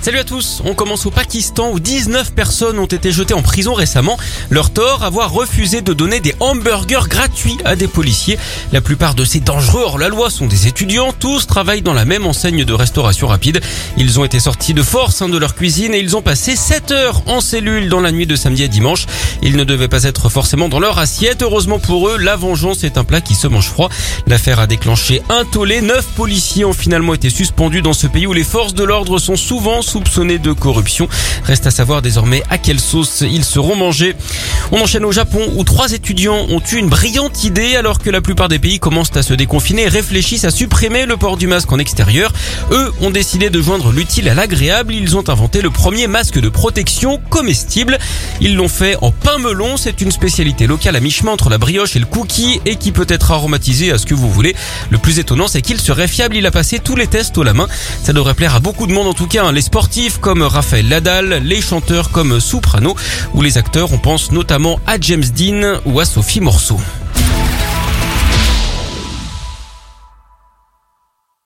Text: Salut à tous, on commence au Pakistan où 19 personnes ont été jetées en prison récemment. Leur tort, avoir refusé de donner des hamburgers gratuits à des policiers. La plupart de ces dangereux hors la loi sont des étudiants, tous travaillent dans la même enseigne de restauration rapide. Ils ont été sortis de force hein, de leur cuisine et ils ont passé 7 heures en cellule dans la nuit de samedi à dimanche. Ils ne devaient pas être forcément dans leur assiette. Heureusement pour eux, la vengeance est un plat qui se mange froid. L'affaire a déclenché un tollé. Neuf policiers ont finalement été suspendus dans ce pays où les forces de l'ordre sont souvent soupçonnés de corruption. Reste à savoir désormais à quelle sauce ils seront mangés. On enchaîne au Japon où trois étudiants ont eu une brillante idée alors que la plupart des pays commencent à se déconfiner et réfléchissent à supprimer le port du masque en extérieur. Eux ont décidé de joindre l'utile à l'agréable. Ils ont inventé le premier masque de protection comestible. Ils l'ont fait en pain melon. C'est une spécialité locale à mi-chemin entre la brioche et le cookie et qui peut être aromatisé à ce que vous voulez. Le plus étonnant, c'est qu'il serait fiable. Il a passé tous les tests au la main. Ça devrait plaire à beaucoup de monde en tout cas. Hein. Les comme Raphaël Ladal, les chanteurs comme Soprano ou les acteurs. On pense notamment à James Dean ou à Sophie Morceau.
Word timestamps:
Salut 0.00 0.20
à 0.20 0.24
tous, 0.24 0.62
on 0.64 0.74
commence 0.74 1.06
au 1.06 1.10
Pakistan 1.10 1.70
où 1.72 1.80
19 1.80 2.32
personnes 2.32 2.78
ont 2.78 2.86
été 2.86 3.10
jetées 3.10 3.34
en 3.34 3.42
prison 3.42 3.74
récemment. 3.74 4.16
Leur 4.48 4.70
tort, 4.70 5.02
avoir 5.02 5.32
refusé 5.32 5.82
de 5.82 5.92
donner 5.92 6.20
des 6.20 6.36
hamburgers 6.38 7.08
gratuits 7.08 7.58
à 7.64 7.74
des 7.74 7.88
policiers. 7.88 8.38
La 8.72 8.80
plupart 8.80 9.16
de 9.16 9.24
ces 9.24 9.40
dangereux 9.40 9.82
hors 9.84 9.98
la 9.98 10.08
loi 10.08 10.30
sont 10.30 10.46
des 10.46 10.68
étudiants, 10.68 11.12
tous 11.18 11.48
travaillent 11.48 11.82
dans 11.82 11.94
la 11.94 12.04
même 12.04 12.26
enseigne 12.26 12.64
de 12.64 12.72
restauration 12.72 13.26
rapide. 13.26 13.60
Ils 13.96 14.20
ont 14.20 14.24
été 14.24 14.38
sortis 14.38 14.72
de 14.72 14.84
force 14.84 15.20
hein, 15.20 15.28
de 15.28 15.36
leur 15.36 15.56
cuisine 15.56 15.92
et 15.92 15.98
ils 15.98 16.16
ont 16.16 16.22
passé 16.22 16.54
7 16.54 16.92
heures 16.92 17.22
en 17.26 17.40
cellule 17.40 17.88
dans 17.88 18.00
la 18.00 18.12
nuit 18.12 18.26
de 18.26 18.36
samedi 18.36 18.62
à 18.62 18.68
dimanche. 18.68 19.06
Ils 19.42 19.56
ne 19.56 19.64
devaient 19.64 19.88
pas 19.88 20.04
être 20.04 20.28
forcément 20.28 20.68
dans 20.68 20.80
leur 20.80 20.98
assiette. 21.00 21.42
Heureusement 21.42 21.80
pour 21.80 22.08
eux, 22.08 22.18
la 22.18 22.36
vengeance 22.36 22.84
est 22.84 22.98
un 22.98 23.04
plat 23.04 23.20
qui 23.20 23.34
se 23.34 23.48
mange 23.48 23.66
froid. 23.66 23.88
L'affaire 24.28 24.60
a 24.60 24.68
déclenché 24.68 25.22
un 25.28 25.44
tollé. 25.44 25.80
Neuf 25.80 26.06
policiers 26.14 26.64
ont 26.64 26.72
finalement 26.72 27.14
été 27.14 27.30
suspendus 27.30 27.82
dans 27.82 27.92
ce 27.92 28.06
pays 28.06 28.28
où 28.28 28.32
les 28.32 28.44
forces 28.44 28.74
de 28.74 28.84
l'ordre 28.84 29.18
sont 29.18 29.36
souvent 29.36 29.82
soupçonnés 29.98 30.38
de 30.38 30.52
corruption. 30.52 31.08
Reste 31.44 31.66
à 31.66 31.72
savoir 31.72 32.02
désormais 32.02 32.44
à 32.50 32.58
quelle 32.58 32.78
sauce 32.78 33.22
ils 33.22 33.44
seront 33.44 33.74
mangés. 33.74 34.14
On 34.70 34.80
enchaîne 34.80 35.04
au 35.04 35.10
Japon 35.10 35.40
où 35.56 35.64
trois 35.64 35.92
étudiants 35.92 36.46
ont 36.50 36.62
eu 36.72 36.76
une 36.76 36.88
brillante 36.88 37.42
idée 37.42 37.74
alors 37.74 37.98
que 37.98 38.08
la 38.08 38.20
plupart 38.20 38.48
des 38.48 38.60
pays 38.60 38.78
commencent 38.78 39.16
à 39.16 39.24
se 39.24 39.34
déconfiner 39.34 39.82
et 39.82 39.88
réfléchissent 39.88 40.44
à 40.44 40.52
supprimer 40.52 41.04
le 41.04 41.16
port 41.16 41.36
du 41.36 41.48
masque 41.48 41.72
en 41.72 41.80
extérieur. 41.80 42.32
Eux 42.70 42.92
ont 43.00 43.10
décidé 43.10 43.50
de 43.50 43.60
joindre 43.60 43.90
l'utile 43.90 44.28
à 44.28 44.34
l'agréable. 44.34 44.94
Ils 44.94 45.16
ont 45.16 45.28
inventé 45.28 45.62
le 45.62 45.70
premier 45.70 46.06
masque 46.06 46.38
de 46.38 46.48
protection 46.48 47.20
comestible. 47.28 47.98
Ils 48.40 48.54
l'ont 48.54 48.68
fait 48.68 48.96
en 49.02 49.10
pain 49.10 49.38
melon. 49.38 49.76
C'est 49.76 50.00
une 50.00 50.12
spécialité 50.12 50.68
locale 50.68 50.94
à 50.94 51.00
mi-chemin 51.00 51.32
entre 51.32 51.50
la 51.50 51.58
brioche 51.58 51.96
et 51.96 51.98
le 51.98 52.06
cookie 52.06 52.60
et 52.66 52.76
qui 52.76 52.92
peut 52.92 53.06
être 53.08 53.32
aromatisé 53.32 53.90
à 53.90 53.98
ce 53.98 54.06
que 54.06 54.14
vous 54.14 54.30
voulez. 54.30 54.54
Le 54.90 54.98
plus 54.98 55.18
étonnant, 55.18 55.48
c'est 55.48 55.62
qu'il 55.62 55.80
serait 55.80 56.06
fiable. 56.06 56.36
Il 56.36 56.46
a 56.46 56.52
passé 56.52 56.78
tous 56.78 56.94
les 56.94 57.08
tests 57.08 57.36
au 57.36 57.42
la 57.42 57.52
main. 57.52 57.66
Ça 58.04 58.12
devrait 58.12 58.34
plaire 58.34 58.54
à 58.54 58.60
beaucoup 58.60 58.86
de 58.86 58.92
monde 58.92 59.08
en 59.08 59.14
tout 59.14 59.26
cas. 59.26 59.46
Hein. 59.46 59.52
Les 59.52 59.62
comme 60.20 60.42
Raphaël 60.42 60.88
Ladal, 60.88 61.40
les 61.44 61.60
chanteurs 61.60 62.10
comme 62.10 62.40
Soprano 62.40 62.96
ou 63.32 63.42
les 63.42 63.58
acteurs. 63.58 63.92
On 63.92 63.98
pense 63.98 64.32
notamment 64.32 64.80
à 64.86 64.98
James 65.00 65.22
Dean 65.22 65.80
ou 65.84 66.00
à 66.00 66.04
Sophie 66.04 66.40
Morceau. 66.40 66.80